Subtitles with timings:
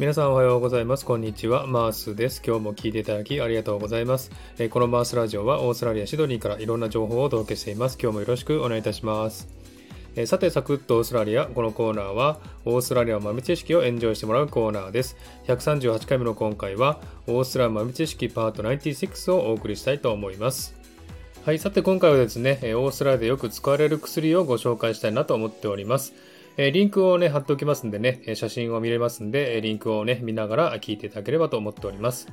[0.00, 1.04] 皆さんおはようございます。
[1.04, 1.66] こんにちは。
[1.66, 2.40] マースです。
[2.42, 4.30] 今日も聞いていただきありがとうございます。
[4.70, 7.98] このマースラジオはオーストラリア・シドニーからいろんな情報をお届けしています。
[8.00, 9.46] 今日もよろしくお願いいたします。
[10.24, 11.44] さて、サクッとオーストラリア。
[11.44, 15.18] このコーナーは、オーストラリア豆知識をエンジョイしてもらうコーナーです。
[15.48, 20.74] 138回目の今回は、オーストラリア豆知識パート96をお送りしたいと思います。
[21.44, 26.14] はい、さて今回はですね、オーストラリアでよく使われる薬をご紹介したいなと思っております。
[26.62, 32.28] えリンクをね、貼っておきますんでね、写真を見れますんで、リンクをね、見ながら聞いていただければと思っております。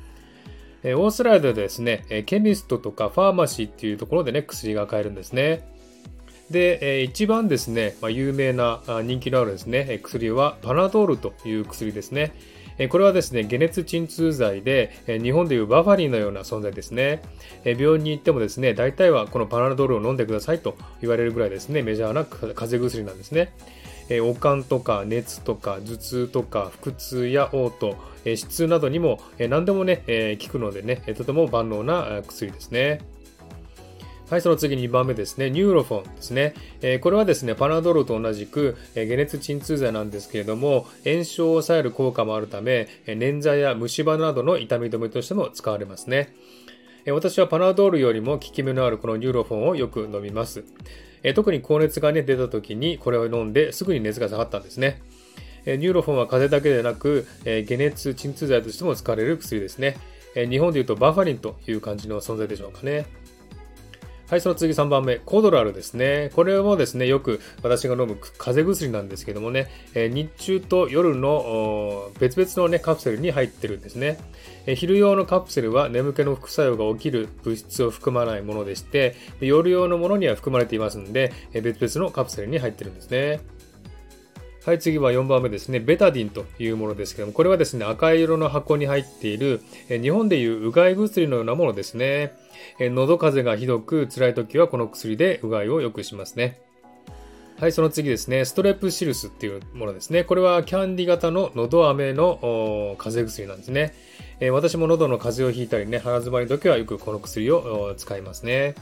[0.84, 5.66] えオーストラリアでですね、ケミストとかファーマシーっていうところでね、薬が買えるんですね。
[6.50, 12.34] で、え一番ですね、ま、有名な人気のあるですね、薬はパナドールという薬ですね。
[12.90, 14.92] これはですね、解熱鎮痛剤で、
[15.24, 17.22] 日本でいうバファリンのような存在ですね。
[17.64, 23.54] 病院に行ってもですね、大体はこのパナドールを飲んでくださいと言われるぐらいですね、メジャーな風邪薬なんですね。
[24.10, 33.02] え悪寒とか熱とか頭痛とか腹痛や嘔吐、えー、痛などにも、えー、何でもね、えー、効くのでね、とても万能な薬ですね。
[34.30, 35.50] はい、その次2番目ですね。
[35.50, 36.54] ニューロフォンですね。
[36.82, 46.36] えー、これはですね、パナドールと同じく、えー、解熱鎮痛剤なんですけれども、炎症を抑える効果もあるため、えー、捻挫や虫歯などの痛み止めとしても使われますね。
[47.06, 50.66] えー、私はパナドールよりも効き目のあるこのニューロフォンをよく飲みます。
[51.28, 55.02] え特に高熱が、ね、出た時にこれを飲んですぐに熱が下がったんですね。
[55.66, 59.98] えニューロフォンは風邪だけでなく、え解熱鎮痛剤としても使われる薬ですね。
[60.36, 63.06] え日本でいうとバファリンという感じの存在でしょうかね。
[64.30, 66.32] はい、その次3番目、コドラルですね。
[66.36, 74.20] これもですね、よく私が飲む風邪薬なんですけどもね、え日中と夜の別々のね、カプセルに入ってるんですね。
[74.66, 83.40] え昼用のカプセルは眠気の副作用が起きる物質を含まないものでして、夜用のものには含まれていますので、え別々のカプセルに入ってるんですね。
[84.68, 85.80] はい、次は4番目ですね。
[85.80, 92.34] ベタディンというものですけども、これはですね、赤色の箱に入っている、え日本でいううがい薬のようなものですね。
[92.78, 96.60] え喉風邪がひどく辛い時はこの薬でうがいを良くしますね。
[97.58, 98.44] はい、その次ですね。
[98.44, 100.26] ストレプシルスっていうものですね。
[100.26, 103.94] これはキャンディ型の喉飴の風邪薬なんですね。
[104.42, 108.76] え、私も喉の風邪をひいたりね、鼻詰まりの時はよくこの薬を使いますね。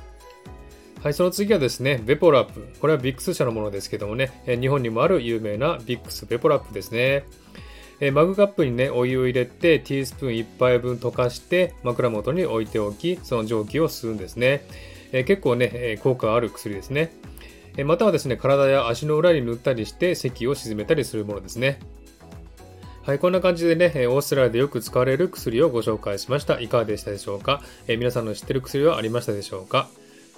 [1.05, 2.67] はい、その次はですね、ベポラップ。
[2.81, 7.25] これはビックス社のものですけどもね、日本にもある有名なビックスベポラップですね。
[7.99, 14.65] えマグカップにね、お湯を入れて、ティースプーン1杯分溶かして、枕元に置いておき、その蒸気を吸うんですね。
[15.11, 17.13] え結構ね、効果ある薬ですね。
[17.77, 21.77] えまたはですね、体や足の裏に塗ったりして、咳を鎮めたりするものですね。
[23.03, 26.59] はい、こんな感じでね、オーストラリアでよく使われる薬をご紹介しました。
[26.59, 29.87] いかがでしたでしょうか、え皆さんの知ってる薬はありましたでしょうか？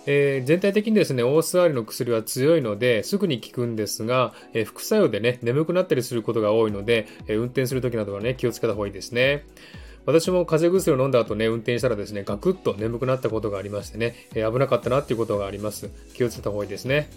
[0.07, 9.45] えー、全体的にですね、オーストラリの薬は強いので、すぐに効くんですが、えー、副作用でね、眠くなったりすることが多いので、えー、運転するときなどはね、気をつけた方がいいですね。
[10.05, 15.89] 私も風邪薬を飲んだ後ね、運転したらですね、ガクッと眠くなったことがありましてね、え危なかったなっていうことがあります。
[16.13, 17.09] 気をつけた方がいいですね。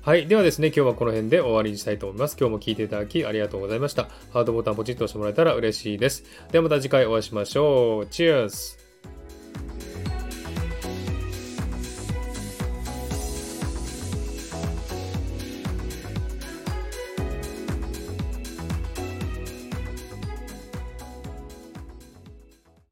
[0.00, 0.26] はい。
[0.26, 2.38] ではですね、今日はこの辺で終わりにしたいと思います。
[2.40, 4.08] 今日も聞いていただきありがとうございました。
[4.32, 6.24] ハードボタンポチッと押してもらえたら嬉しいです。
[6.50, 8.06] ではまた次回お会いしましょう。
[8.06, 8.87] チェアス